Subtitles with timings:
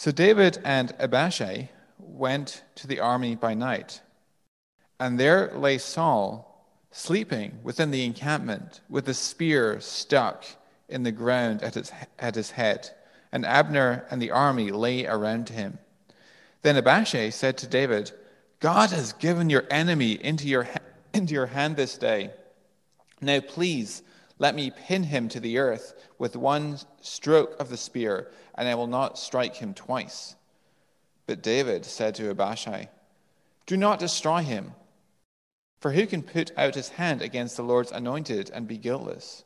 [0.00, 1.68] So David and Abishai
[1.98, 4.00] went to the army by night,
[4.98, 10.46] and there lay Saul sleeping within the encampment with a spear stuck
[10.88, 12.88] in the ground at his, at his head,
[13.30, 15.78] and Abner and the army lay around him.
[16.62, 18.10] Then Abishai said to David,
[18.58, 20.66] God has given your enemy into your,
[21.12, 22.30] into your hand this day.
[23.20, 24.02] Now please
[24.40, 28.74] let me pin him to the earth with one stroke of the spear, and I
[28.74, 30.34] will not strike him twice.
[31.26, 32.88] But David said to Abishai,
[33.66, 34.72] Do not destroy him,
[35.78, 39.44] for who can put out his hand against the Lord's anointed and be guiltless?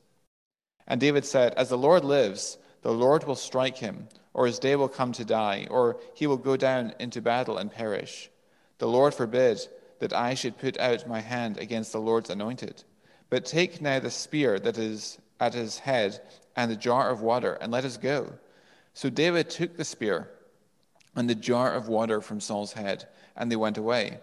[0.86, 4.76] And David said, As the Lord lives, the Lord will strike him, or his day
[4.76, 8.30] will come to die, or he will go down into battle and perish.
[8.78, 9.58] The Lord forbid
[9.98, 12.84] that I should put out my hand against the Lord's anointed.
[13.34, 16.20] But take now the spear that is at his head
[16.54, 18.32] and the jar of water, and let us go.
[18.92, 20.30] So David took the spear
[21.16, 24.20] and the jar of water from Saul's head, and they went away.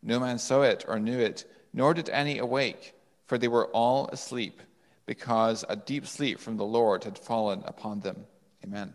[0.00, 2.94] No man saw it or knew it, nor did any awake,
[3.26, 4.62] for they were all asleep,
[5.06, 8.26] because a deep sleep from the Lord had fallen upon them.
[8.62, 8.94] Amen.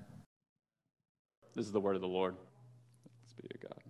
[1.56, 2.38] This is the word of the Lord.
[3.04, 3.87] Thanks be to God.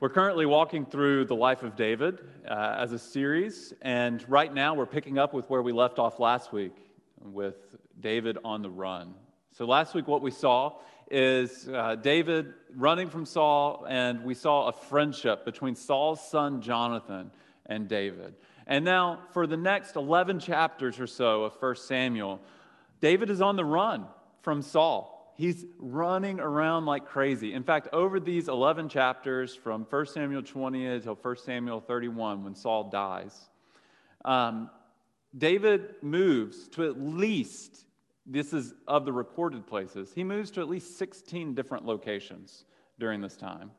[0.00, 4.74] We're currently walking through the life of David uh, as a series, and right now
[4.74, 6.76] we're picking up with where we left off last week
[7.20, 7.56] with
[7.98, 9.12] David on the run.
[9.50, 10.74] So, last week, what we saw
[11.10, 17.32] is uh, David running from Saul, and we saw a friendship between Saul's son Jonathan
[17.66, 18.36] and David.
[18.68, 22.38] And now, for the next 11 chapters or so of 1 Samuel,
[23.00, 24.06] David is on the run
[24.42, 25.17] from Saul.
[25.38, 27.54] He's running around like crazy.
[27.54, 32.56] In fact, over these 11 chapters, from 1 Samuel 20 until 1 Samuel 31, when
[32.56, 33.48] Saul dies,
[34.24, 34.68] um,
[35.36, 37.86] David moves to at least,
[38.26, 42.64] this is of the recorded places, he moves to at least 16 different locations
[42.98, 43.70] during this time.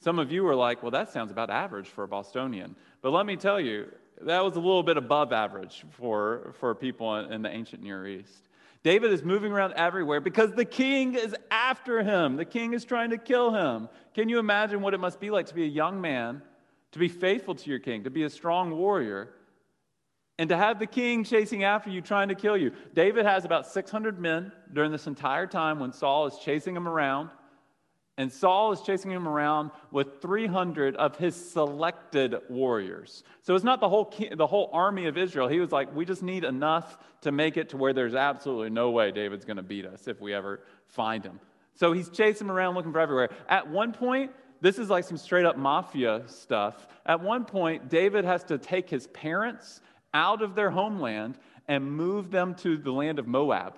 [0.00, 2.74] Some of you are like, well, that sounds about average for a Bostonian.
[3.02, 3.86] But let me tell you,
[4.22, 8.48] that was a little bit above average for, for people in the ancient Near East.
[8.84, 12.36] David is moving around everywhere because the king is after him.
[12.36, 13.88] The king is trying to kill him.
[14.14, 16.42] Can you imagine what it must be like to be a young man,
[16.92, 19.30] to be faithful to your king, to be a strong warrior,
[20.38, 22.72] and to have the king chasing after you, trying to kill you?
[22.92, 27.30] David has about 600 men during this entire time when Saul is chasing him around.
[28.16, 33.24] And Saul is chasing him around with 300 of his selected warriors.
[33.42, 35.48] So it's not the whole, the whole army of Israel.
[35.48, 38.90] He was like, we just need enough to make it to where there's absolutely no
[38.90, 41.40] way David's going to beat us if we ever find him.
[41.74, 43.30] So he's chasing him around looking for everywhere.
[43.48, 46.86] At one point, this is like some straight up mafia stuff.
[47.04, 49.80] At one point, David has to take his parents
[50.12, 51.36] out of their homeland
[51.66, 53.76] and move them to the land of Moab.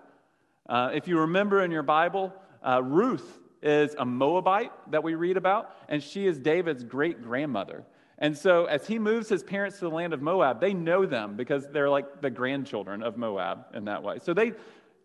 [0.68, 5.36] Uh, if you remember in your Bible, uh, Ruth is a Moabite that we read
[5.36, 7.84] about, and she is David's great grandmother.
[8.18, 11.36] And so, as he moves his parents to the land of Moab, they know them
[11.36, 14.18] because they're like the grandchildren of Moab in that way.
[14.22, 14.52] So, they,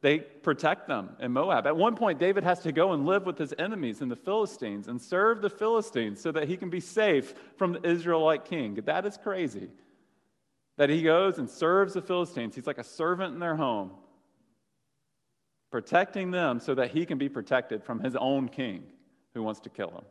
[0.02, 1.68] they protect them in Moab.
[1.68, 4.88] At one point, David has to go and live with his enemies in the Philistines
[4.88, 8.76] and serve the Philistines so that he can be safe from the Israelite king.
[8.86, 9.68] That is crazy.
[10.78, 12.56] That he goes and serves the Philistines.
[12.56, 13.92] He's like a servant in their home
[15.72, 18.84] protecting them so that he can be protected from his own king
[19.34, 20.04] who wants to kill him.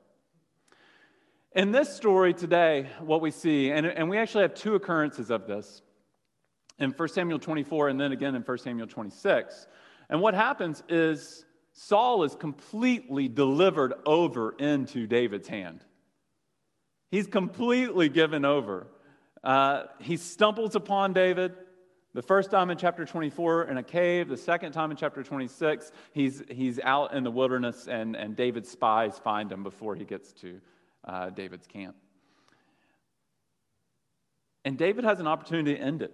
[1.52, 5.46] In this story today, what we see, and, and we actually have two occurrences of
[5.46, 5.82] this
[6.78, 9.66] in 1 Samuel 24 and then again in 1 Samuel 26.
[10.08, 15.84] And what happens is Saul is completely delivered over into David's hand.
[17.10, 18.86] He's completely given over.
[19.42, 21.54] Uh, he stumbles upon David.
[22.12, 25.92] The first time in chapter 24 in a cave, the second time in chapter 26,
[26.12, 30.32] he's, he's out in the wilderness and, and David's spies find him before he gets
[30.34, 30.60] to
[31.04, 31.94] uh, David's camp.
[34.64, 36.12] And David has an opportunity to end it.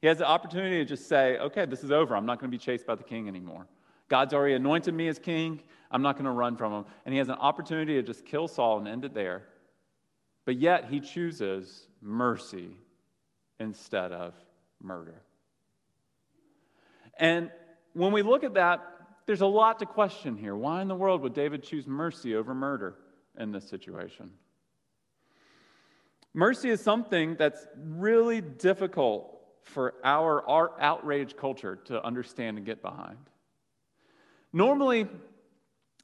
[0.00, 2.16] He has the opportunity to just say, okay, this is over.
[2.16, 3.66] I'm not going to be chased by the king anymore.
[4.08, 5.60] God's already anointed me as king.
[5.90, 6.84] I'm not going to run from him.
[7.04, 9.42] And he has an opportunity to just kill Saul and end it there.
[10.46, 12.76] But yet he chooses mercy
[13.60, 14.34] instead of
[14.82, 15.22] murder.
[17.18, 17.50] And
[17.92, 18.84] when we look at that,
[19.26, 20.54] there's a lot to question here.
[20.54, 22.96] Why in the world would David choose mercy over murder
[23.38, 24.30] in this situation?
[26.34, 32.82] Mercy is something that's really difficult for our, our outrage culture to understand and get
[32.82, 33.18] behind.
[34.52, 35.08] Normally,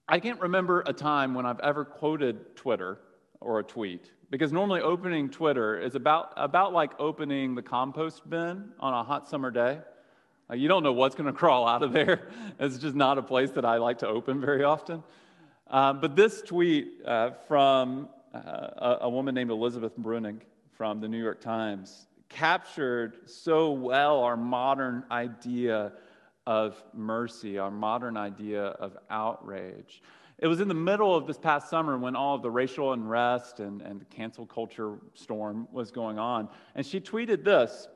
[0.09, 2.99] I can't remember a time when I've ever quoted Twitter
[3.41, 8.71] or a tweet because normally opening Twitter is about, about like opening the compost bin
[8.79, 9.79] on a hot summer day.
[10.49, 12.29] Like, you don't know what's going to crawl out of there.
[12.59, 15.03] It's just not a place that I like to open very often.
[15.69, 20.41] Um, but this tweet uh, from uh, a, a, woman named Elizabeth Bruenig
[20.77, 25.93] from the New York Times captured so well our modern idea
[26.47, 30.03] of mercy, our modern idea of outrage.
[30.41, 33.61] It was in the middle of this past summer when all of the racial unrest
[33.61, 36.49] and, and the cancel culture storm was going on.
[36.75, 37.89] And she tweeted this.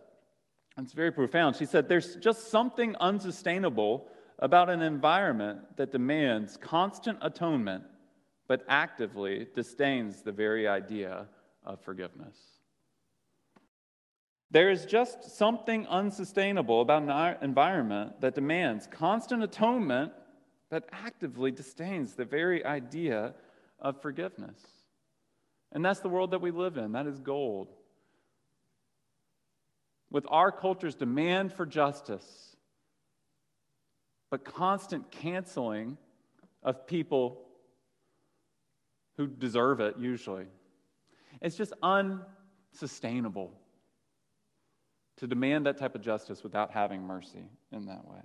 [0.76, 1.56] It's very profound.
[1.56, 4.08] She said, There's just something unsustainable
[4.40, 7.84] about an environment that demands constant atonement
[8.46, 11.26] but actively disdains the very idea
[11.64, 12.36] of forgiveness.
[14.50, 20.12] There is just something unsustainable about an environment that demands constant atonement
[20.70, 23.34] but actively disdains the very idea
[23.78, 24.58] of forgiveness.
[25.72, 26.92] And that's the world that we live in.
[26.92, 27.68] That is gold.
[30.10, 32.56] With our culture's demand for justice,
[34.30, 35.98] but constant canceling
[36.62, 37.40] of people
[39.16, 40.46] who deserve it, usually.
[41.40, 43.52] It's just unsustainable
[45.18, 48.22] to demand that type of justice without having mercy in that way.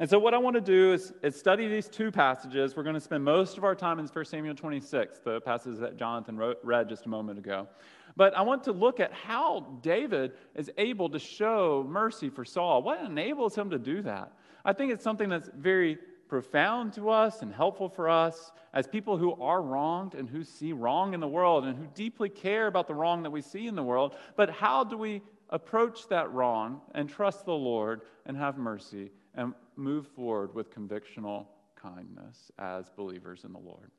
[0.00, 2.76] And so, what I want to do is, is, study these two passages.
[2.76, 5.96] We're going to spend most of our time in 1 Samuel 26, the passage that
[5.96, 7.68] Jonathan wrote, read just a moment ago.
[8.16, 12.82] But I want to look at how David is able to show mercy for Saul.
[12.82, 14.32] What enables him to do that?
[14.64, 15.98] I think it's something that's very
[16.28, 20.72] profound to us and helpful for us as people who are wronged and who see
[20.72, 23.76] wrong in the world and who deeply care about the wrong that we see in
[23.76, 24.16] the world.
[24.34, 29.54] But how do we approach that wrong and trust the Lord and have mercy and
[29.76, 33.90] move forward with convictional kindness as believers in the Lord.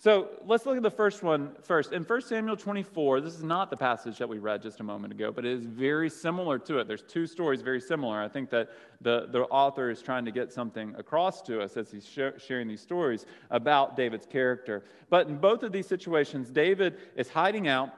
[0.00, 1.92] So let's look at the first one first.
[1.92, 5.12] In 1 Samuel 24, this is not the passage that we read just a moment
[5.12, 6.86] ago, but it is very similar to it.
[6.86, 8.22] There's two stories very similar.
[8.22, 8.68] I think that
[9.00, 12.68] the, the author is trying to get something across to us as he's sh- sharing
[12.68, 14.84] these stories about David's character.
[15.10, 17.90] But in both of these situations, David is hiding out.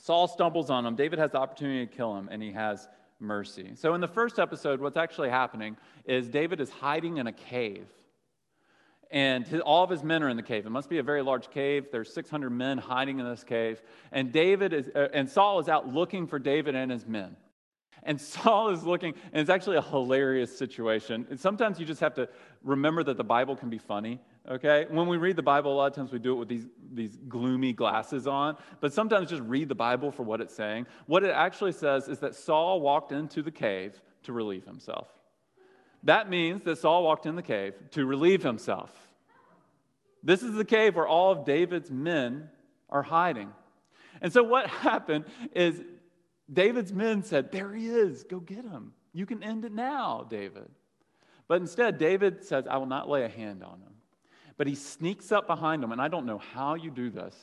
[0.00, 0.96] Saul stumbles on him.
[0.96, 2.88] David has the opportunity to kill him, and he has
[3.20, 3.72] mercy.
[3.74, 7.86] So, in the first episode, what's actually happening is David is hiding in a cave.
[9.10, 10.66] And his, all of his men are in the cave.
[10.66, 11.86] It must be a very large cave.
[11.90, 13.80] There's 600 men hiding in this cave.
[14.12, 17.36] And David is, uh, and Saul is out looking for David and his men.
[18.02, 21.26] And Saul is looking, and it's actually a hilarious situation.
[21.30, 22.28] And sometimes you just have to
[22.62, 24.86] remember that the Bible can be funny, okay?
[24.90, 27.16] When we read the Bible, a lot of times we do it with these, these
[27.28, 30.86] gloomy glasses on, but sometimes just read the Bible for what it's saying.
[31.06, 35.08] What it actually says is that Saul walked into the cave to relieve himself.
[36.04, 38.90] That means that Saul walked in the cave to relieve himself.
[40.22, 42.48] This is the cave where all of David's men
[42.90, 43.52] are hiding.
[44.20, 45.24] And so what happened
[45.54, 45.80] is
[46.52, 48.92] David's men said, There he is, go get him.
[49.12, 50.68] You can end it now, David.
[51.46, 53.92] But instead, David says, I will not lay a hand on him.
[54.58, 57.34] But he sneaks up behind him, and I don't know how you do this,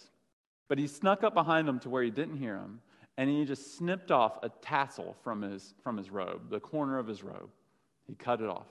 [0.67, 2.81] but he snuck up behind him to where he didn't hear him,
[3.17, 7.07] and he just snipped off a tassel from his, from his robe, the corner of
[7.07, 7.49] his robe.
[8.05, 8.67] He cut it off.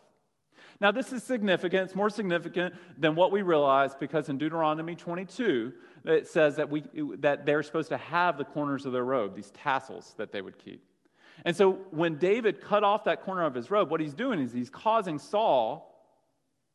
[0.80, 1.86] Now, this is significant.
[1.86, 5.72] It's more significant than what we realize because in Deuteronomy 22,
[6.04, 6.84] it says that, we,
[7.18, 10.58] that they're supposed to have the corners of their robe, these tassels that they would
[10.58, 10.84] keep.
[11.44, 14.52] And so when David cut off that corner of his robe, what he's doing is
[14.52, 15.93] he's causing Saul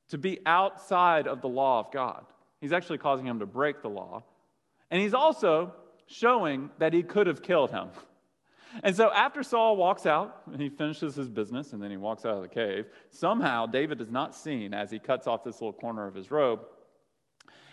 [0.09, 2.25] to be outside of the law of God.
[2.61, 4.23] He's actually causing him to break the law.
[4.91, 5.73] And he's also
[6.07, 7.89] showing that he could have killed him.
[8.83, 12.25] And so after Saul walks out and he finishes his business and then he walks
[12.25, 15.73] out of the cave, somehow David is not seen as he cuts off this little
[15.73, 16.61] corner of his robe.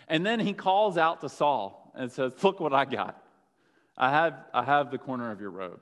[0.07, 3.21] And then he calls out to Saul and says, Look what I got.
[3.97, 5.79] I have, I have the corner of your robe.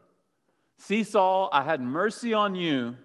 [0.78, 2.96] See, Saul, I had mercy on you.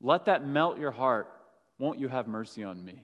[0.00, 1.28] Let that melt your heart.
[1.80, 3.02] Won't you have mercy on me?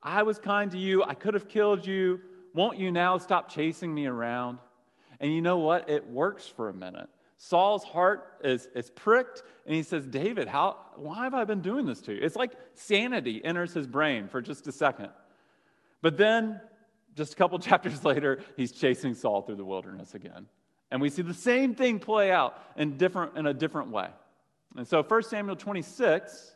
[0.00, 1.02] I was kind to you.
[1.02, 2.20] I could have killed you.
[2.54, 4.58] Won't you now stop chasing me around?
[5.18, 5.90] And you know what?
[5.90, 7.08] It works for a minute.
[7.36, 11.86] Saul's heart is, is pricked, and he says, David, how, why have I been doing
[11.86, 12.20] this to you?
[12.22, 15.08] It's like sanity enters his brain for just a second.
[16.00, 16.60] But then,
[17.16, 20.46] just a couple chapters later, he's chasing Saul through the wilderness again.
[20.92, 24.08] And we see the same thing play out in, different, in a different way.
[24.76, 26.54] And so, 1 Samuel 26,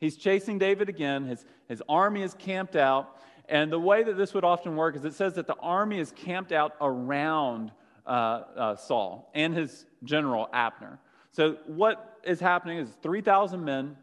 [0.00, 1.24] he's chasing David again.
[1.24, 3.16] His, his army is camped out.
[3.48, 6.12] And the way that this would often work is it says that the army is
[6.12, 7.72] camped out around
[8.06, 10.98] uh, uh, Saul and his general Abner.
[11.32, 13.96] So, what is happening is 3,000 men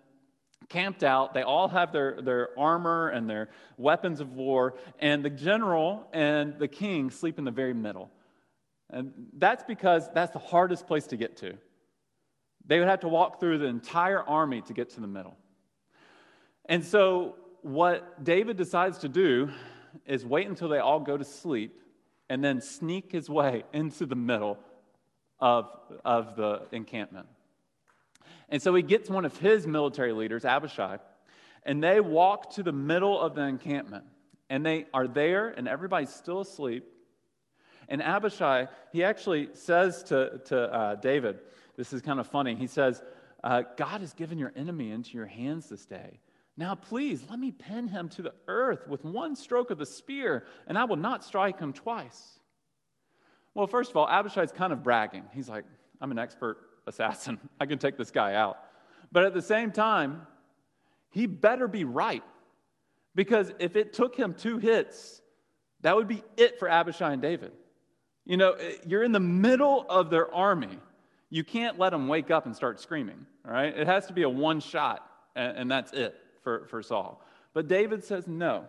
[0.69, 1.33] camped out.
[1.33, 6.57] They all have their, their armor and their weapons of war, and the general and
[6.57, 8.09] the king sleep in the very middle.
[8.89, 11.57] And that's because that's the hardest place to get to.
[12.65, 15.35] They would have to walk through the entire army to get to the middle.
[16.67, 19.49] And so, what David decides to do
[20.05, 21.79] is wait until they all go to sleep
[22.29, 24.57] and then sneak his way into the middle
[25.39, 25.69] of,
[26.03, 27.27] of the encampment.
[28.49, 30.99] And so he gets one of his military leaders, Abishai,
[31.63, 34.05] and they walk to the middle of the encampment.
[34.49, 36.85] And they are there, and everybody's still asleep.
[37.89, 41.39] And Abishai, he actually says to, to uh, David,
[41.75, 42.55] this is kind of funny.
[42.55, 43.01] He says,
[43.43, 46.19] uh, God has given your enemy into your hands this day.
[46.57, 50.45] Now, please, let me pin him to the earth with one stroke of the spear,
[50.67, 52.39] and I will not strike him twice.
[53.53, 55.23] Well, first of all, Abishai's kind of bragging.
[55.33, 55.65] He's like,
[55.99, 56.57] I'm an expert
[56.87, 57.39] assassin.
[57.59, 58.57] I can take this guy out.
[59.11, 60.21] But at the same time,
[61.11, 62.23] he better be right.
[63.15, 65.21] Because if it took him two hits,
[65.81, 67.51] that would be it for Abishai and David.
[68.25, 70.79] You know, eh, you're in the middle of their army.
[71.29, 73.77] You can't let them wake up and start screaming, all right?
[73.77, 77.21] It has to be a one shot, and that's it for, for Saul.
[77.53, 78.65] But David says no.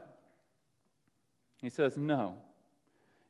[1.63, 2.37] He says no.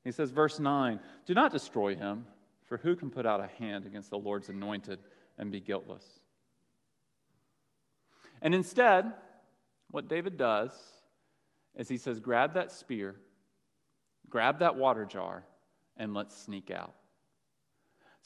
[0.04, 2.26] He says, verse 9, do not destroy him,
[2.68, 5.00] for who can put out a hand against the Lord's anointed
[5.36, 6.04] and be guiltless?
[8.40, 9.12] And instead,
[9.90, 10.70] what David does
[11.74, 13.16] is he says, grab that spear,
[14.30, 15.42] grab that water jar,
[15.96, 16.94] and let's sneak out.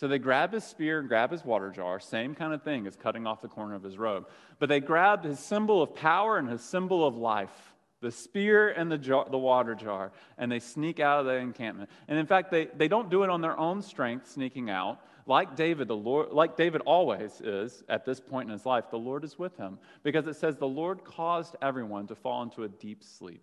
[0.00, 2.97] So they grab his spear and grab his water jar, same kind of thing as
[2.97, 4.28] cutting off the corner of his robe.
[4.59, 8.90] But they grabbed his symbol of power and his symbol of life, the spear and
[8.90, 11.90] the, jar, the water jar, and they sneak out of the encampment.
[12.09, 15.00] And in fact, they, they don't do it on their own strength, sneaking out.
[15.26, 18.97] Like David, the Lord, like David always is at this point in his life, the
[18.97, 22.69] Lord is with him because it says the Lord caused everyone to fall into a
[22.69, 23.42] deep sleep.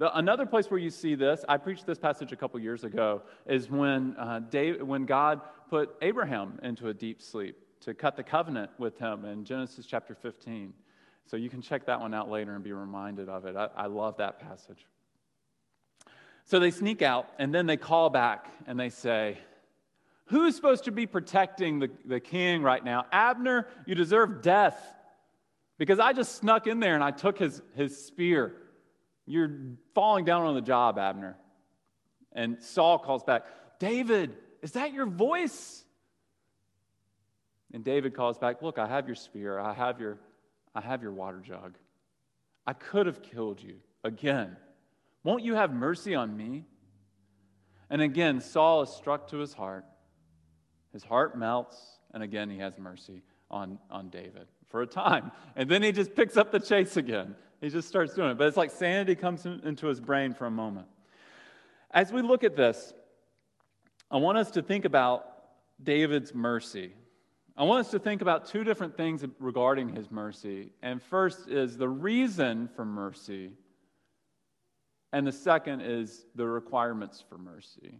[0.00, 3.20] The, another place where you see this, I preached this passage a couple years ago,
[3.46, 4.40] is when, uh,
[4.80, 9.44] when God put Abraham into a deep sleep to cut the covenant with him in
[9.44, 10.72] Genesis chapter 15.
[11.26, 13.54] So you can check that one out later and be reminded of it.
[13.56, 14.86] I, I love that passage.
[16.46, 19.36] So they sneak out and then they call back and they say,
[20.28, 23.04] Who's supposed to be protecting the, the king right now?
[23.12, 24.80] Abner, you deserve death
[25.76, 28.54] because I just snuck in there and I took his, his spear.
[29.30, 31.36] You're falling down on the job, Abner.
[32.32, 33.44] And Saul calls back,
[33.78, 35.84] David, is that your voice?
[37.72, 40.18] And David calls back, Look, I have your spear, I have your,
[40.74, 41.78] I have your water jug.
[42.66, 44.56] I could have killed you again.
[45.22, 46.64] Won't you have mercy on me?
[47.88, 49.84] And again, Saul is struck to his heart.
[50.92, 51.76] His heart melts,
[52.12, 55.30] and again, he has mercy on, on David for a time.
[55.54, 57.36] And then he just picks up the chase again.
[57.60, 58.38] He just starts doing it.
[58.38, 60.86] But it's like sanity comes in, into his brain for a moment.
[61.90, 62.94] As we look at this,
[64.10, 65.26] I want us to think about
[65.82, 66.92] David's mercy.
[67.56, 70.72] I want us to think about two different things regarding his mercy.
[70.82, 73.52] And first is the reason for mercy,
[75.12, 77.98] and the second is the requirements for mercy.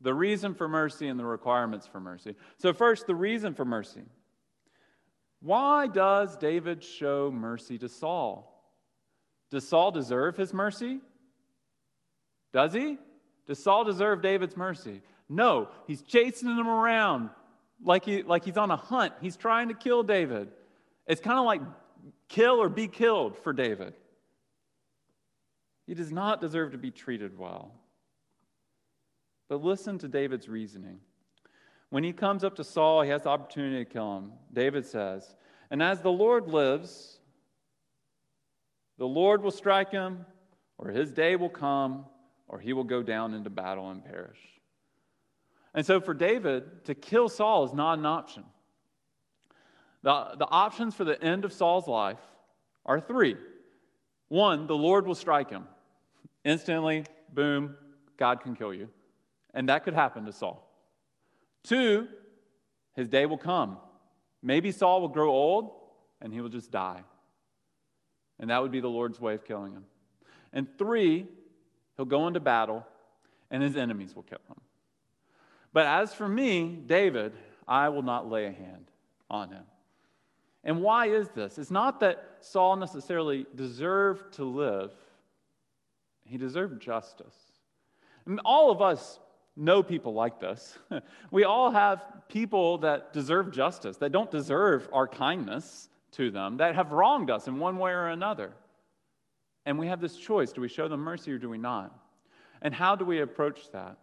[0.00, 2.34] The reason for mercy and the requirements for mercy.
[2.58, 4.02] So, first, the reason for mercy.
[5.40, 8.51] Why does David show mercy to Saul?
[9.52, 10.98] Does Saul deserve his mercy?
[12.54, 12.96] Does he?
[13.46, 15.02] Does Saul deserve David's mercy?
[15.28, 17.28] No, he's chasing him around
[17.84, 19.12] like, he, like he's on a hunt.
[19.20, 20.48] He's trying to kill David.
[21.06, 21.60] It's kind of like
[22.28, 23.92] kill or be killed for David.
[25.86, 27.72] He does not deserve to be treated well.
[29.50, 30.98] But listen to David's reasoning.
[31.90, 34.32] When he comes up to Saul, he has the opportunity to kill him.
[34.50, 35.36] David says,
[35.70, 37.18] And as the Lord lives,
[39.02, 40.24] the Lord will strike him,
[40.78, 42.04] or his day will come,
[42.46, 44.38] or he will go down into battle and perish.
[45.74, 48.44] And so for David, to kill Saul is not an option.
[50.04, 52.20] The, the options for the end of Saul's life
[52.86, 53.34] are three.
[54.28, 55.64] One, the Lord will strike him.
[56.44, 57.04] Instantly,
[57.34, 57.74] boom,
[58.16, 58.88] God can kill you.
[59.52, 60.64] And that could happen to Saul.
[61.64, 62.06] Two,
[62.94, 63.78] his day will come.
[64.44, 65.72] Maybe Saul will grow old
[66.20, 67.02] and he will just die.
[68.42, 69.84] And that would be the Lord's way of killing him.
[70.52, 71.28] And three,
[71.96, 72.84] he'll go into battle
[73.52, 74.60] and his enemies will kill him.
[75.72, 77.32] But as for me, David,
[77.68, 78.90] I will not lay a hand
[79.30, 79.62] on him.
[80.64, 81.56] And why is this?
[81.56, 84.92] It's not that Saul necessarily deserved to live,
[86.24, 87.36] he deserved justice.
[88.26, 89.20] And all of us
[89.56, 90.76] know people like this.
[91.30, 96.74] we all have people that deserve justice, that don't deserve our kindness to them that
[96.74, 98.52] have wronged us in one way or another.
[99.64, 101.96] And we have this choice do we show them mercy or do we not?
[102.60, 103.98] And how do we approach that?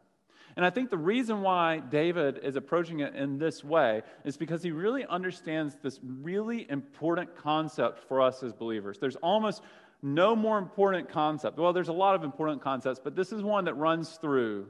[0.55, 4.63] And I think the reason why David is approaching it in this way is because
[4.63, 8.97] he really understands this really important concept for us as believers.
[8.99, 9.61] There's almost
[10.01, 11.57] no more important concept.
[11.57, 14.67] Well, there's a lot of important concepts, but this is one that runs through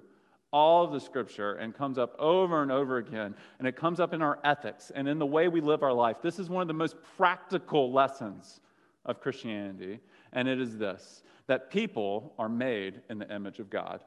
[0.51, 3.35] all of the scripture and comes up over and over again.
[3.59, 6.17] And it comes up in our ethics and in the way we live our life.
[6.21, 8.59] This is one of the most practical lessons
[9.05, 9.99] of Christianity.
[10.33, 14.01] And it is this that people are made in the image of God.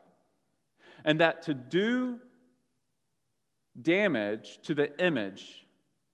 [1.04, 2.20] And that to do
[3.80, 5.66] damage to the image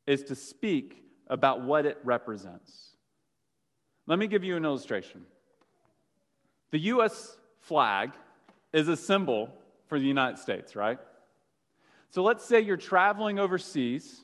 [0.06, 2.96] is to speak about what it represents.
[4.06, 5.26] Let me give you an illustration.
[6.70, 8.12] The US flag
[8.72, 9.50] is a symbol
[9.88, 10.98] for the United States, right?
[12.10, 14.22] So let's say you're traveling overseas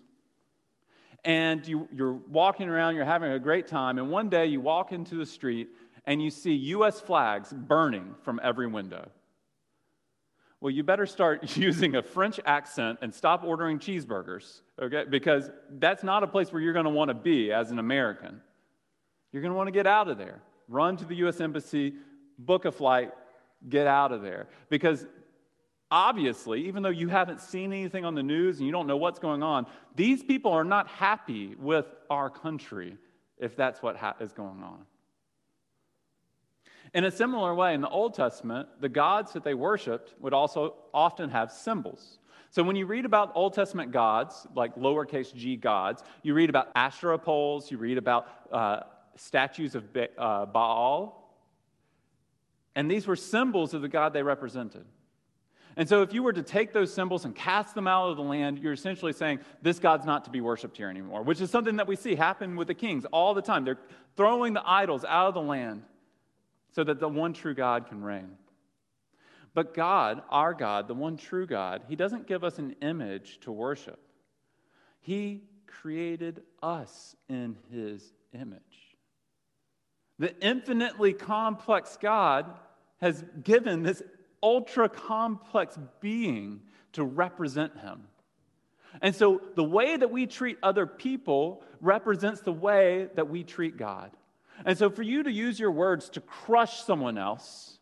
[1.25, 4.92] and you, are walking around, you're having a great time, and one day you walk
[4.92, 5.68] into the street
[6.06, 9.09] and you see US flags burning from every window.
[10.61, 15.04] Well, you better start using a French accent and stop ordering cheeseburgers, okay?
[15.09, 18.40] Because that's not a place where you're want to be as an American.
[19.33, 20.40] You're want to get out of there.
[20.68, 21.94] Run to the US Embassy,
[22.38, 23.12] book a flight,
[23.68, 24.49] get out of there.
[24.68, 25.06] Because
[25.90, 29.18] obviously, even though you haven't seen anything on the news and you don't know what's
[29.18, 32.96] going on, these people are not happy with our country
[33.38, 34.84] if that's what ha- is going on.
[36.94, 40.76] In a similar way, in the Old Testament, the gods that they worshiped would also
[40.92, 42.18] often have symbols.
[42.50, 46.70] So when you read about Old Testament gods, like lowercase g gods, you read about
[46.76, 48.80] Asherah poles, you read about uh,
[49.16, 51.20] statues of ba- uh, Baal,
[52.76, 54.84] and these were symbols of the God they represented.
[55.76, 58.22] And so, if you were to take those symbols and cast them out of the
[58.22, 61.76] land, you're essentially saying, This God's not to be worshiped here anymore, which is something
[61.76, 63.64] that we see happen with the kings all the time.
[63.64, 63.78] They're
[64.16, 65.82] throwing the idols out of the land
[66.72, 68.36] so that the one true God can reign.
[69.52, 73.52] But God, our God, the one true God, He doesn't give us an image to
[73.52, 74.00] worship.
[75.00, 78.60] He created us in His image.
[80.18, 82.46] The infinitely complex God
[83.00, 84.02] has given this
[84.44, 86.61] ultra complex being
[86.92, 88.02] to represent him.
[89.02, 93.76] And so the way that we treat other people represents the way that we treat
[93.76, 94.12] God.
[94.64, 97.78] And so for you to use your words to crush someone else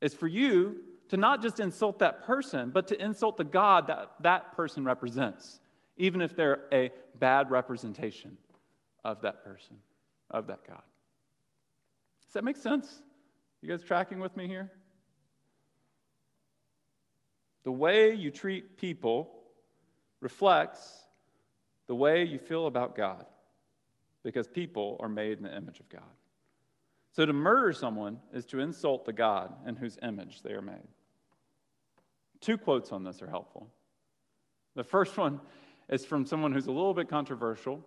[0.00, 0.76] is for you
[1.08, 5.60] to not just insult that person, but to insult the God that that person represents,
[5.98, 8.38] even if they're a bad representation
[9.04, 9.76] of that person,
[10.30, 10.82] of that God.
[12.24, 13.02] Does that make sense?
[13.60, 14.70] You guys tracking with me here?
[17.66, 19.28] The way you treat people
[20.20, 21.04] reflects
[21.88, 23.26] the way you feel about God
[24.22, 26.14] because people are made in the image of God.
[27.10, 30.86] So to murder someone is to insult the God in whose image they are made.
[32.40, 33.66] Two quotes on this are helpful.
[34.76, 35.40] The first one
[35.88, 37.84] is from someone who's a little bit controversial,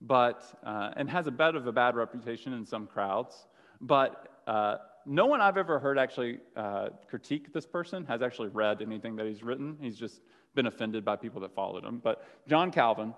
[0.00, 3.46] but uh, and has a bit of a bad reputation in some crowds,
[3.80, 8.82] but uh, no one I've ever heard actually uh, critique this person has actually read
[8.82, 9.76] anything that he's written.
[9.80, 10.20] He's just
[10.54, 12.00] been offended by people that followed him.
[12.02, 13.14] But John Calvin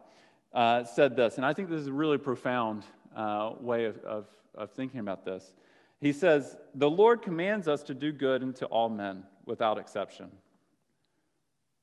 [0.52, 2.84] uh, said this, and I think this is a really profound
[3.16, 5.54] uh, way of, of, of thinking about this.
[6.00, 10.30] He says, The Lord commands us to do good unto all men without exception,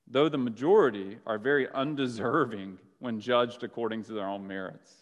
[0.07, 4.93] though the majority are very undeserving when judged according to their own merits.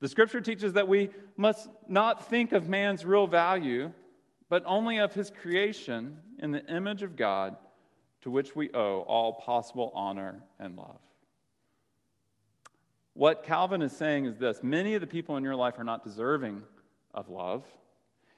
[0.00, 3.92] The scripture teaches that we must not think of man's real value
[4.50, 7.56] but only of his creation in the image of God,
[8.20, 10.98] to which we owe all possible honor and love.
[13.14, 16.04] What Calvin is saying is this many of the people in your life are not
[16.04, 16.62] deserving
[17.14, 17.64] of love,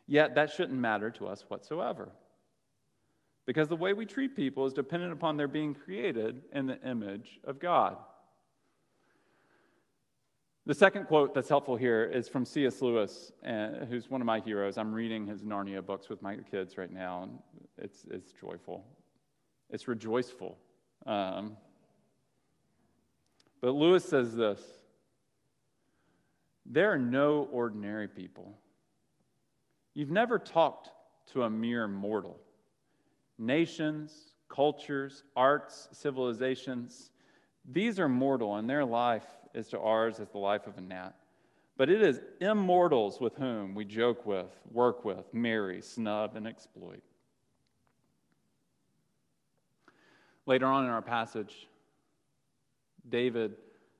[0.06, 2.10] yet that shouldn't matter to us whatsoever.
[3.46, 7.40] Because the way we treat people is dependent upon their being created in the image
[7.44, 7.96] of God.
[10.64, 12.80] The second quote that's helpful here is from C.S.
[12.82, 14.78] Lewis, uh, who's one of my heroes.
[14.78, 17.38] I'm reading his Narnia books with my kids right now, and
[17.78, 18.84] it's, it's joyful.
[19.70, 20.56] It's rejoiceful.
[21.04, 21.56] Um,
[23.60, 24.60] but Lewis says this
[26.64, 28.56] There are no ordinary people.
[29.94, 30.90] You've never talked
[31.32, 32.38] to a mere mortal.
[33.36, 37.10] Nations, cultures, arts, civilizations,
[37.64, 41.14] these are mortal, and their life is to ours as the life of a gnat.
[41.76, 47.02] But it is immortals with whom we joke with, work with, marry, snub, and exploit.
[50.46, 51.68] Later on in our passage,
[53.08, 53.54] David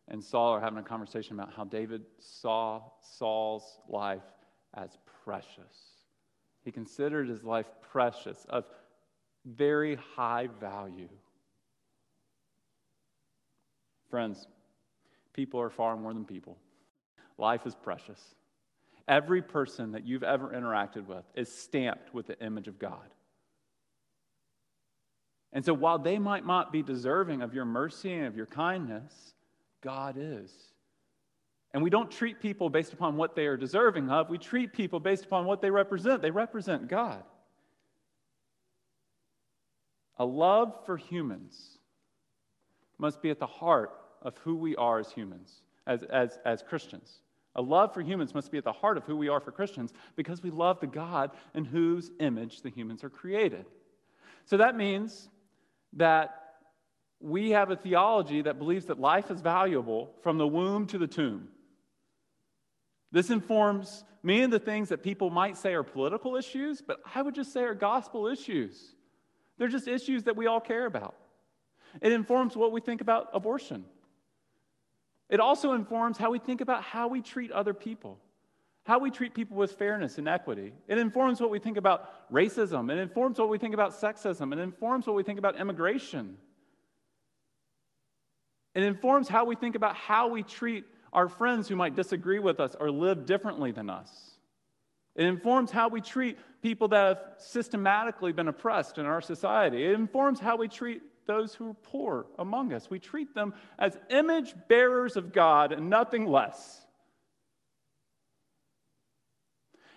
[0.09, 4.23] and Saul are having a conversation about how David saw Saul's life
[4.75, 5.93] as precious.
[6.65, 8.65] He considered his life precious, of
[9.45, 11.09] very high value.
[14.11, 14.47] Friends,
[15.33, 16.57] people are far more than people.
[17.39, 18.21] Life is precious.
[19.09, 23.09] Every person that you've ever interacted with is stamped with the image of God.
[25.53, 29.35] And so while they might not be deserving of your mercy and of your kindness,
[29.83, 30.51] God is.
[31.75, 34.31] And we don't treat people based upon what they are deserving of.
[34.31, 36.23] We treat people based upon what they represent.
[36.23, 37.23] They represent God.
[40.19, 41.79] A love for humans
[42.99, 43.91] must be at the heart
[44.23, 47.21] of who we are as humans, as, as, as Christians.
[47.55, 49.93] A love for humans must be at the heart of who we are for Christians
[50.17, 53.67] because we love the God in whose image the humans are created.
[54.47, 55.29] So that means
[55.95, 56.39] that
[57.21, 61.07] we have a theology that believes that life is valuable from the womb to the
[61.07, 61.49] tomb.
[63.13, 67.23] This informs me of the things that people might say are political issues, but I
[67.23, 68.95] would just say are gospel issues.
[69.59, 71.15] They're just issues that we all care about.
[72.01, 73.85] It informs what we think about abortion.
[75.33, 78.21] It also informs how we think about how we treat other people,
[78.85, 80.75] how we treat people with fairness and equity.
[80.87, 82.93] It informs what we think about racism.
[82.93, 84.53] It informs what we think about sexism.
[84.53, 86.37] It informs what we think about immigration.
[88.75, 92.61] It informs how we think about how we treat our friends who might disagree with
[92.61, 94.33] us or live differently than us.
[95.17, 99.83] It informs how we treat people that have systematically been oppressed in our society.
[99.87, 102.91] It informs how we treat those who are poor among us.
[102.91, 106.81] We treat them as image bearers of God and nothing less.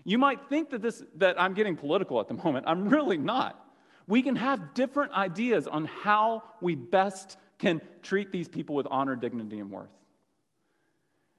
[0.03, 2.65] You might think that, this, that I'm getting political at the moment.
[2.67, 3.59] I'm really not.
[4.07, 9.15] We can have different ideas on how we best can treat these people with honor,
[9.15, 9.89] dignity, and worth.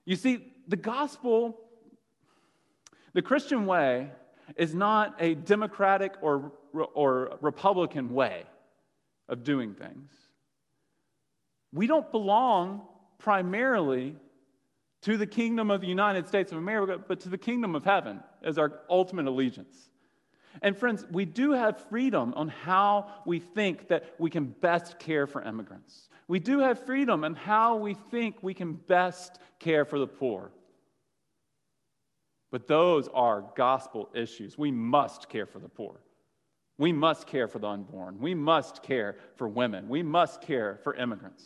[0.05, 1.61] You see, the gospel,
[3.12, 4.11] the Christian way,
[4.57, 8.46] is not a democratic or, or Republican way
[9.29, 10.11] of doing things.
[11.73, 12.83] We don't belong
[13.19, 14.17] primarily
[15.03, 18.21] to the kingdom of the United States of America, but to the kingdom of heaven
[18.43, 19.91] as our ultimate allegiance.
[20.62, 25.27] And friends, we do have freedom on how we think that we can best care
[25.27, 26.09] for immigrants.
[26.29, 30.51] We do have freedom on how we think we can best care for the poor.
[32.51, 34.57] But those are gospel issues.
[34.57, 36.01] We must care for the poor.
[36.79, 38.19] We must care for the unborn.
[38.21, 39.89] We must care for women.
[39.89, 41.45] We must care for immigrants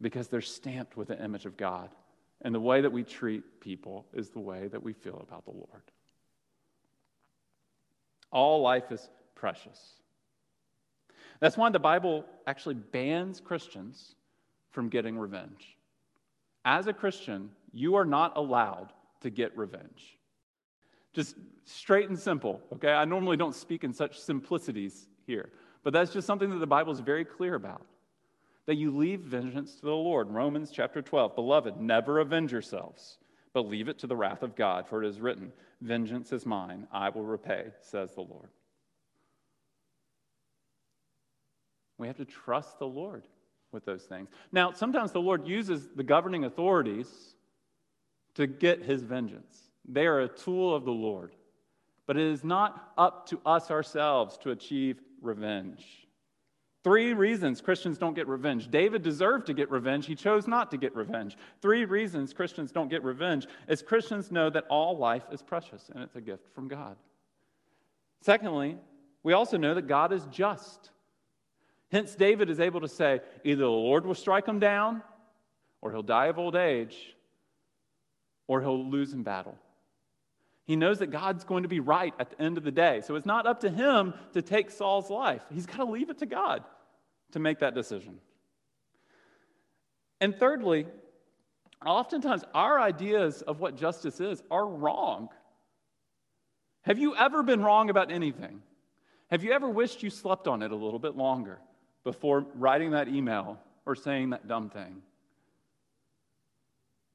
[0.00, 1.90] because they're stamped with the image of God.
[2.42, 5.52] And the way that we treat people is the way that we feel about the
[5.52, 5.82] Lord.
[8.30, 9.94] All life is precious.
[11.40, 14.14] That's why the Bible actually bans Christians
[14.70, 15.76] from getting revenge.
[16.64, 20.18] As a Christian, you are not allowed to get revenge.
[21.12, 22.92] Just straight and simple, okay?
[22.92, 25.50] I normally don't speak in such simplicities here,
[25.82, 27.86] but that's just something that the Bible is very clear about.
[28.66, 30.30] That you leave vengeance to the Lord.
[30.30, 31.34] Romans chapter 12.
[31.34, 33.18] Beloved, never avenge yourselves,
[33.52, 36.86] but leave it to the wrath of God, for it is written, Vengeance is mine,
[36.92, 38.50] I will repay, says the Lord.
[41.98, 43.24] We have to trust the Lord
[43.72, 44.28] with those things.
[44.52, 47.34] Now, sometimes the Lord uses the governing authorities
[48.34, 49.61] to get his vengeance.
[49.88, 51.34] They are a tool of the Lord.
[52.06, 56.02] But it is not up to us ourselves to achieve revenge.
[56.84, 58.68] Three reasons Christians don't get revenge.
[58.68, 60.06] David deserved to get revenge.
[60.06, 61.36] He chose not to get revenge.
[61.60, 66.02] Three reasons Christians don't get revenge is Christians know that all life is precious and
[66.02, 66.96] it's a gift from God.
[68.20, 68.76] Secondly,
[69.22, 70.90] we also know that God is just.
[71.92, 75.02] Hence, David is able to say, either the Lord will strike him down,
[75.82, 77.14] or he'll die of old age,
[78.48, 79.58] or he'll lose in battle.
[80.72, 83.02] He knows that God's going to be right at the end of the day.
[83.02, 85.42] So it's not up to him to take Saul's life.
[85.52, 86.64] He's got to leave it to God
[87.32, 88.20] to make that decision.
[90.18, 90.86] And thirdly,
[91.84, 95.28] oftentimes our ideas of what justice is are wrong.
[96.86, 98.62] Have you ever been wrong about anything?
[99.30, 101.58] Have you ever wished you slept on it a little bit longer
[102.02, 105.02] before writing that email or saying that dumb thing?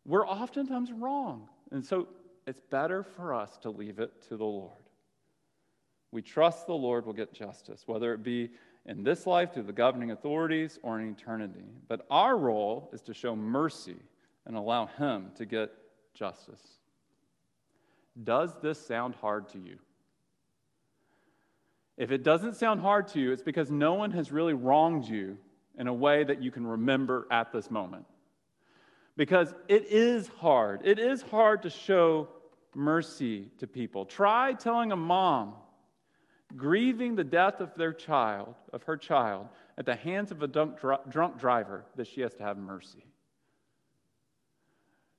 [0.05, 1.49] We're oftentimes wrong.
[1.71, 2.07] And so
[2.47, 4.71] it's better for us to leave it to the Lord.
[6.11, 8.49] We trust the Lord will get justice, whether it be
[8.85, 11.65] in this life through the governing authorities or in eternity.
[11.89, 13.97] But our role is to show mercy
[14.45, 15.71] and allow Him to get
[16.13, 16.61] justice.
[18.23, 19.77] Does this sound hard to you?
[21.97, 25.37] If it doesn't sound hard to you, it's because no one has really wronged you
[25.77, 28.05] in a way that you can remember at this moment.
[29.17, 30.81] Because it is hard.
[30.85, 32.29] It is hard to show
[32.77, 34.05] mercy to people.
[34.05, 35.55] Try telling a mom
[36.55, 41.39] grieving the death of their child, of her child, at the hands of a drunk,
[41.39, 43.03] driver, that she has to have mercy.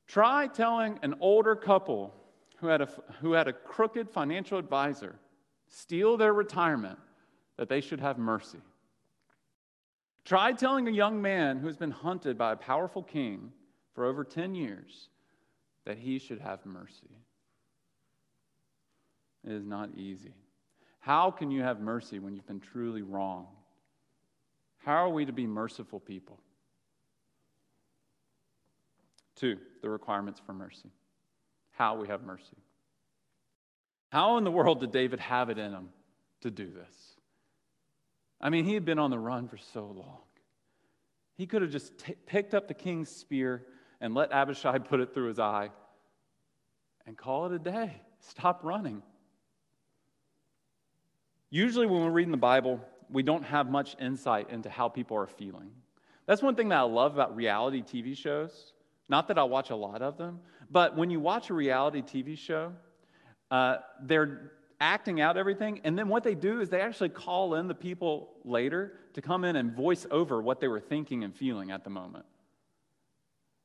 [0.07, 2.15] Try telling an older couple
[2.59, 2.89] who had a,
[3.21, 5.17] who had a crooked financial advisor
[5.67, 6.99] steal their retirement
[7.57, 8.61] that they should have mercy.
[10.25, 13.53] Try telling a young man who has been hunted by a powerful king
[13.95, 15.09] for over 10 years
[15.85, 17.11] that he should have mercy.
[19.49, 20.35] It is not easy.
[21.01, 23.47] How can you have mercy when you've been truly wrong?
[24.85, 26.39] How are we to be merciful people?
[29.37, 30.91] Two, the requirements for mercy.
[31.71, 32.59] How we have mercy.
[34.11, 35.89] How in the world did David have it in him
[36.43, 37.15] to do this?
[38.43, 40.21] I mean, he had been on the run for so long.
[41.39, 43.65] He could have just t- picked up the king's spear
[43.99, 45.71] and let Abishai put it through his eye
[47.07, 48.03] and call it a day.
[48.21, 49.03] Stop running.
[51.51, 52.81] Usually, when we're reading the Bible,
[53.11, 55.71] we don't have much insight into how people are feeling.
[56.27, 58.73] That's one thing that I love about reality TV shows.
[59.09, 62.37] Not that I watch a lot of them, but when you watch a reality TV
[62.37, 62.73] show,
[63.51, 67.67] uh, they're acting out everything, and then what they do is they actually call in
[67.67, 71.71] the people later to come in and voice over what they were thinking and feeling
[71.71, 72.25] at the moment.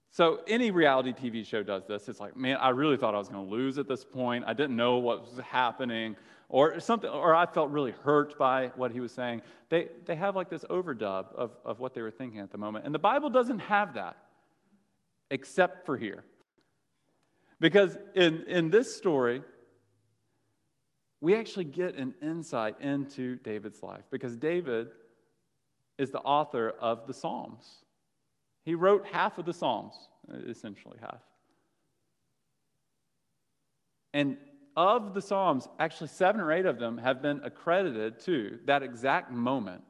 [0.09, 2.07] So any reality TV show does this.
[2.07, 4.43] It's like, man, I really thought I was going to lose at this point.
[4.47, 6.15] I didn't know what was happening,
[6.53, 9.41] or something, or I felt really hurt by what he was saying.
[9.69, 12.85] They they have like this overdub of, of what they were thinking at the moment.
[12.85, 14.17] And the Bible doesn't have that,
[15.31, 16.23] except for here.
[17.59, 19.41] Because in, in this story,
[21.21, 24.89] we actually get an insight into David's life because David
[25.97, 27.65] is the author of the Psalms.
[28.63, 29.95] He wrote half of the Psalms,
[30.47, 31.21] essentially half.
[34.13, 34.37] And
[34.75, 39.31] of the Psalms, actually seven or eight of them have been accredited to that exact
[39.31, 39.83] moment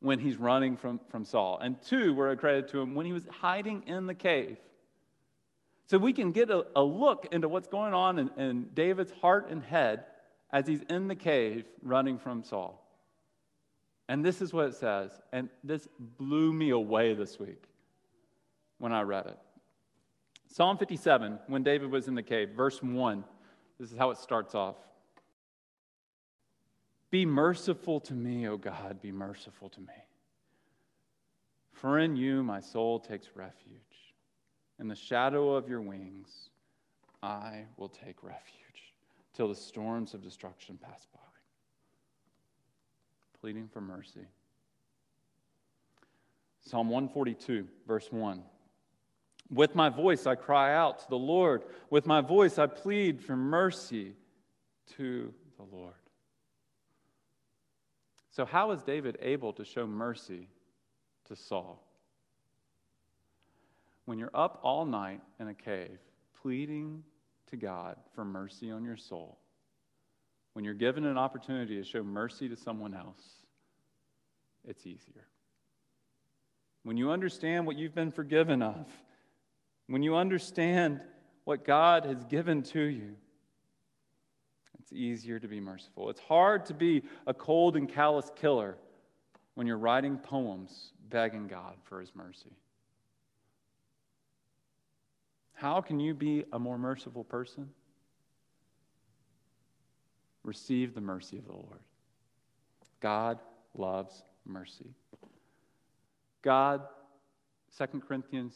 [0.00, 1.58] when he's running from, from Saul.
[1.60, 4.58] And two were accredited to him when he was hiding in the cave.
[5.86, 9.48] So we can get a, a look into what's going on in, in David's heart
[9.50, 10.04] and head
[10.52, 12.84] as he's in the cave running from Saul.
[14.08, 15.10] And this is what it says.
[15.32, 17.64] And this blew me away this week
[18.78, 19.38] when I read it.
[20.50, 23.24] Psalm 57, when David was in the cave, verse 1,
[23.78, 24.76] this is how it starts off.
[27.10, 29.86] Be merciful to me, O God, be merciful to me.
[31.72, 33.78] For in you my soul takes refuge.
[34.80, 36.50] In the shadow of your wings,
[37.22, 38.94] I will take refuge
[39.34, 41.20] till the storms of destruction pass by
[43.40, 44.26] pleading for mercy.
[46.60, 48.42] Psalm 142, verse 1.
[49.50, 51.62] With my voice I cry out to the Lord.
[51.90, 54.14] With my voice I plead for mercy
[54.96, 55.94] to the Lord.
[58.30, 60.48] So, how is David able to show mercy
[61.26, 61.82] to Saul?
[64.04, 65.98] When you're up all night in a cave
[66.40, 67.02] pleading
[67.50, 69.38] to God for mercy on your soul,
[70.52, 73.22] when you're given an opportunity to show mercy to someone else,
[74.66, 75.26] it's easier.
[76.84, 78.86] When you understand what you've been forgiven of,
[79.88, 81.00] when you understand
[81.44, 83.16] what God has given to you,
[84.78, 86.08] it's easier to be merciful.
[86.10, 88.76] It's hard to be a cold and callous killer
[89.54, 92.52] when you're writing poems begging God for his mercy.
[95.54, 97.68] How can you be a more merciful person?
[100.48, 101.80] receive the mercy of the Lord.
[103.00, 103.38] God
[103.76, 104.94] loves mercy.
[106.42, 106.82] God,
[107.76, 108.54] 2 Corinthians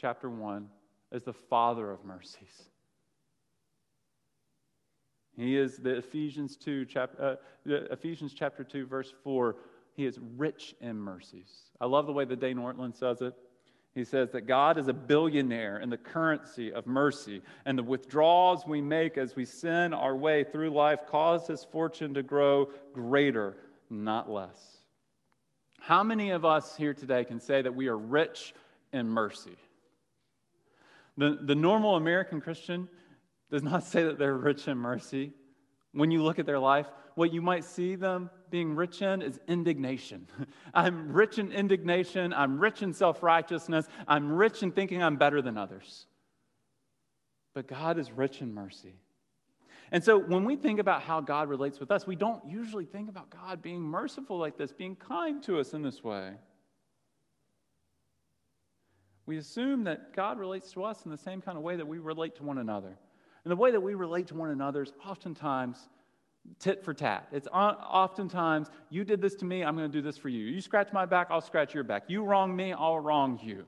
[0.00, 0.66] chapter 1,
[1.12, 2.70] as the Father of mercies.
[5.36, 7.36] He is the Ephesians 2, chap, uh,
[7.66, 9.56] Ephesians chapter 2, verse 4.
[9.94, 11.50] He is rich in mercies.
[11.80, 13.34] I love the way that Dane Ortlund says it.
[13.94, 18.64] He says that God is a billionaire in the currency of mercy, and the withdrawals
[18.66, 23.56] we make as we sin our way through life cause his fortune to grow greater,
[23.90, 24.78] not less.
[25.80, 28.54] How many of us here today can say that we are rich
[28.92, 29.56] in mercy?
[31.20, 32.88] The, the normal American Christian
[33.50, 35.34] does not say that they're rich in mercy.
[35.92, 39.38] When you look at their life, what you might see them being rich in is
[39.46, 40.26] indignation.
[40.74, 42.32] I'm rich in indignation.
[42.32, 43.86] I'm rich in self righteousness.
[44.08, 46.06] I'm rich in thinking I'm better than others.
[47.52, 48.94] But God is rich in mercy.
[49.92, 53.10] And so when we think about how God relates with us, we don't usually think
[53.10, 56.32] about God being merciful like this, being kind to us in this way.
[59.30, 62.00] We assume that God relates to us in the same kind of way that we
[62.00, 62.98] relate to one another.
[63.44, 65.88] And the way that we relate to one another is oftentimes
[66.58, 67.28] tit for tat.
[67.30, 70.44] It's oftentimes, you did this to me, I'm going to do this for you.
[70.46, 72.06] You scratch my back, I'll scratch your back.
[72.08, 73.66] You wrong me, I'll wrong you.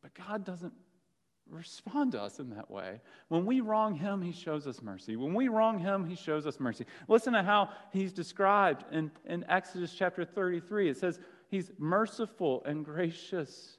[0.00, 0.72] But God doesn't
[1.50, 3.02] respond to us in that way.
[3.28, 5.16] When we wrong him, he shows us mercy.
[5.16, 6.86] When we wrong him, he shows us mercy.
[7.06, 10.88] Listen to how he's described in, in Exodus chapter 33.
[10.88, 13.78] It says, He's merciful and gracious,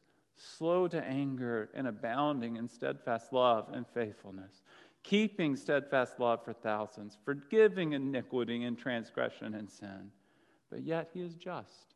[0.57, 4.61] slow to anger, and abounding in steadfast love and faithfulness,
[5.03, 10.11] keeping steadfast love for thousands, forgiving iniquity and transgression and sin.
[10.69, 11.95] But yet he is just,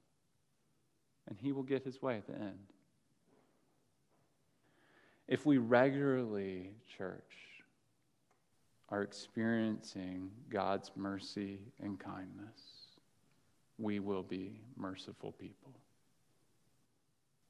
[1.28, 2.60] and he will get his way at the end.
[5.28, 7.24] If we regularly, church,
[8.90, 12.62] are experiencing God's mercy and kindness,
[13.80, 15.74] we will be merciful people.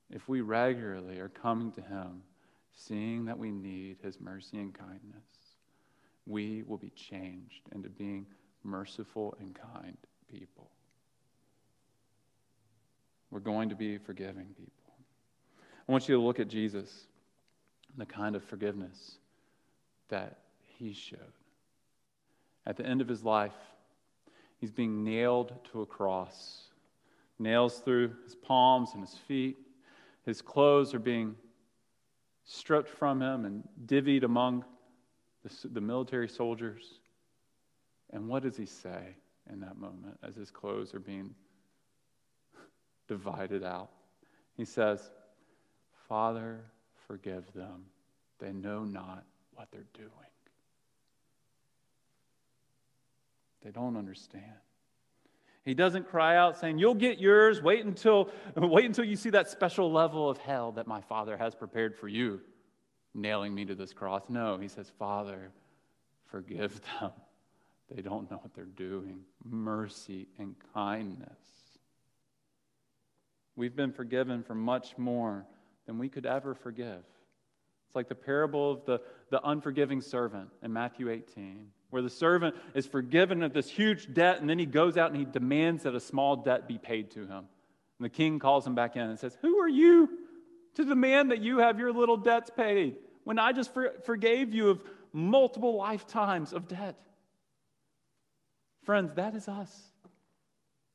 [0.10, 2.22] If we regularly are coming to Him,
[2.76, 5.24] seeing that we need His mercy and kindness,
[6.26, 8.26] we will be changed into being
[8.64, 9.98] merciful and kind
[10.32, 10.70] people.
[13.32, 14.72] We're going to be forgiving people.
[15.88, 17.06] I want you to look at Jesus
[17.92, 19.18] and the kind of forgiveness
[20.10, 20.40] that
[20.78, 21.20] he showed.
[22.66, 23.54] At the end of his life,
[24.58, 26.64] he's being nailed to a cross,
[27.38, 29.58] nails through his palms and his feet.
[30.26, 31.36] His clothes are being
[32.46, 34.66] stripped from him and divvied among
[35.44, 37.00] the, the military soldiers.
[38.12, 39.16] And what does he say
[39.52, 41.36] in that moment as his clothes are being
[43.08, 43.92] divided out?
[44.58, 45.12] He says,
[46.08, 46.62] Father,
[47.08, 47.86] forgive them.
[48.40, 50.10] They know not what they're doing.
[53.64, 54.44] They don't understand.
[55.66, 57.62] He doesn't cry out saying, You'll get yours.
[57.62, 61.56] Wait until, wait until you see that special level of hell that my Father has
[61.56, 62.40] prepared for you,
[63.14, 64.30] nailing me to this cross.
[64.30, 65.52] No, he says, Father,
[66.28, 67.12] forgive them.
[67.94, 69.22] They don't know what they're doing.
[69.44, 71.40] Mercy and kindness.
[73.56, 75.46] We've been forgiven for much more
[75.86, 77.04] than we could ever forgive.
[77.88, 82.56] It's like the parable of the, the unforgiving servant in Matthew 18, where the servant
[82.74, 85.96] is forgiven of this huge debt, and then he goes out and he demands that
[85.96, 87.46] a small debt be paid to him.
[87.98, 90.10] And the king calls him back in and says, Who are you
[90.76, 94.70] to demand that you have your little debts paid when I just for, forgave you
[94.70, 94.82] of
[95.14, 97.00] multiple lifetimes of debt?
[98.84, 99.72] Friends, that is us.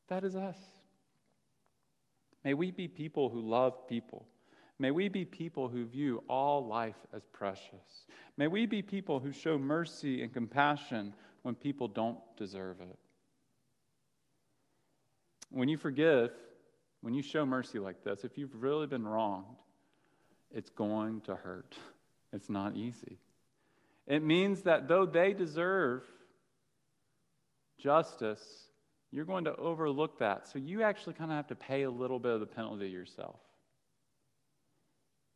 [0.09, 0.59] That is us.
[2.45, 4.27] May we be people who love people
[4.81, 8.07] May we be people who view all life as precious.
[8.39, 11.13] May we be people who show mercy and compassion
[11.43, 12.99] when people don't deserve it.
[15.51, 16.31] When you forgive,
[17.03, 19.59] when you show mercy like this, if you've really been wronged,
[20.51, 21.77] it's going to hurt.
[22.33, 23.19] It's not easy.
[24.07, 26.05] It means that though they deserve
[27.79, 28.43] justice,
[29.11, 30.49] you're going to overlook that.
[30.49, 33.41] So you actually kind of have to pay a little bit of the penalty yourself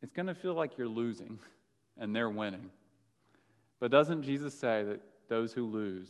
[0.01, 1.39] it's going to feel like you're losing
[1.97, 2.69] and they're winning.
[3.79, 6.09] But doesn't Jesus say that those who lose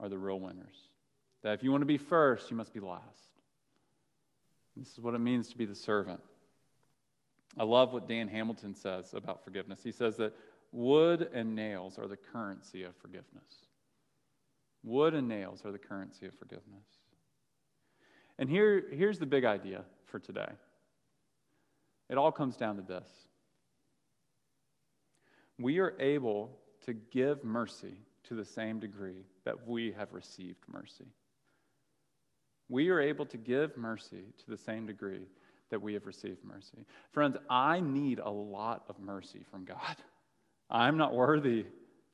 [0.00, 0.76] are the real winners?
[1.42, 3.02] That if you want to be first, you must be last.
[4.76, 6.20] This is what it means to be the servant.
[7.58, 9.80] I love what Dan Hamilton says about forgiveness.
[9.82, 10.34] He says that
[10.72, 13.66] wood and nails are the currency of forgiveness.
[14.82, 16.86] Wood and nails are the currency of forgiveness.
[18.38, 20.48] And here, here's the big idea for today
[22.12, 23.08] it all comes down to this
[25.58, 26.50] we are able
[26.84, 27.94] to give mercy
[28.24, 31.06] to the same degree that we have received mercy.
[32.68, 35.26] We are able to give mercy to the same degree
[35.70, 36.86] that we have received mercy.
[37.12, 39.96] Friends, I need a lot of mercy from God.
[40.70, 41.66] I'm not worthy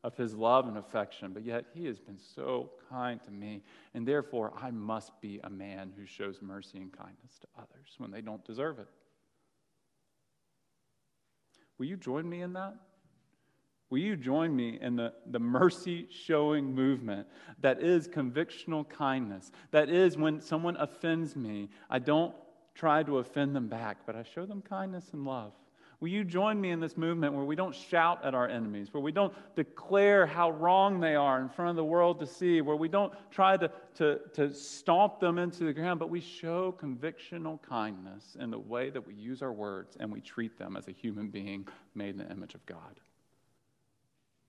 [0.04, 3.62] of his love and affection, but yet he has been so kind to me.
[3.94, 8.11] And therefore, I must be a man who shows mercy and kindness to others when
[8.11, 8.88] they don't deserve it.
[11.79, 12.75] Will you join me in that?
[13.91, 17.27] Will you join me in the, the mercy showing movement
[17.61, 19.51] that is convictional kindness?
[19.71, 22.35] That is when someone offends me, I don't
[22.74, 25.53] try to offend them back, but I show them kindness and love.
[26.01, 29.03] Will you join me in this movement where we don't shout at our enemies, where
[29.03, 32.76] we don't declare how wrong they are in front of the world to see, where
[32.76, 37.61] we don't try to, to, to stomp them into the ground, but we show convictional
[37.62, 40.92] kindness in the way that we use our words and we treat them as a
[40.92, 43.01] human being made in the image of God?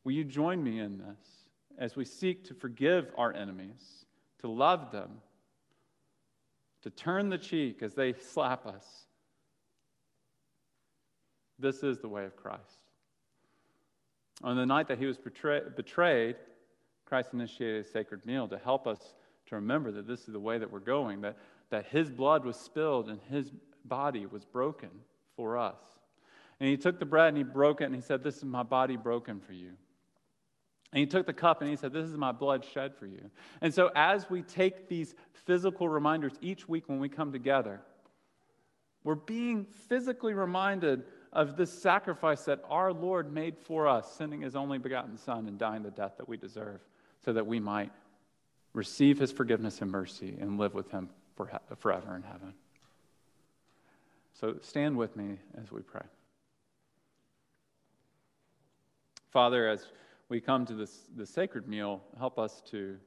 [0.04, 1.48] Will you join me in this
[1.80, 4.06] as we seek to forgive our enemies,
[4.42, 5.10] to love them,
[6.84, 9.08] to turn the cheek as they slap us?
[11.60, 12.80] This is the way of Christ.
[14.44, 16.36] On the night that he was betrayed,
[17.06, 19.14] Christ initiated a sacred meal to help us
[19.48, 21.38] to remember that this is the way that we're going, that,
[21.72, 23.52] that his blood was spilled and his
[23.84, 24.90] body was broken
[25.36, 25.82] for us.
[26.60, 28.64] And he took the bread and he broke it and he said, This is my
[28.64, 29.72] body broken for you.
[30.92, 33.30] And he took the cup and he said, This is my blood shed for you.
[33.62, 37.82] And so, as we take these physical reminders each week when we come together,
[39.04, 44.56] we're being physically reminded of this sacrifice that our Lord made for us, sending his
[44.56, 46.80] only begotten Son and dying the death that we deserve,
[47.24, 47.92] so that we might
[48.74, 52.54] receive his forgiveness and mercy and live with him for, forever in heaven.
[54.40, 56.06] So stand with me as we pray.
[59.32, 59.86] Father, as
[60.30, 62.98] we come to this, this sacred meal, help us to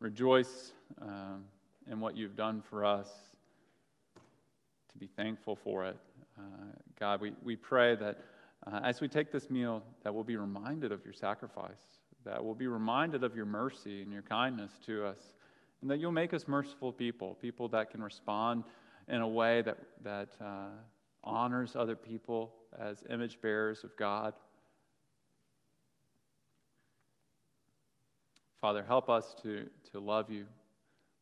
[0.00, 0.72] rejoice
[1.02, 1.44] um,
[1.90, 3.08] in what you've done for us,
[4.92, 5.96] to be thankful for it.
[6.38, 6.42] Uh,
[6.98, 8.18] God, we, we pray that
[8.66, 12.54] uh, as we take this meal, that we'll be reminded of your sacrifice, that we'll
[12.54, 15.34] be reminded of your mercy and your kindness to us,
[15.80, 18.64] and that you'll make us merciful people, people that can respond
[19.08, 20.68] in a way that, that uh,
[21.22, 24.34] honors other people as image bearers of God.
[28.60, 30.46] Father, help us to, to love you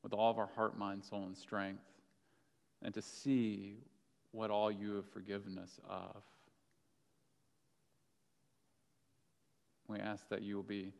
[0.03, 1.83] with all of our heart, mind, soul, and strength,
[2.83, 3.77] and to see
[4.35, 6.23] what all you have forgiven us of.
[9.87, 10.93] We ask that you will be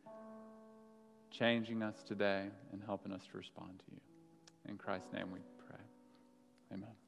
[1.31, 4.01] changing us today and helping us to respond to you.
[4.69, 5.83] In Christ's name we pray.
[6.73, 7.04] Amen.